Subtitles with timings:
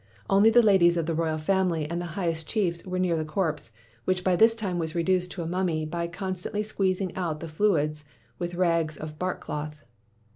[0.31, 3.69] Only the ladies of the royal family and the highest chiefs were near the corpse,
[4.03, 8.03] which by this time was reduced to a mummy by constantly squeezing out the fluids
[8.39, 9.83] with rags of bark cloth.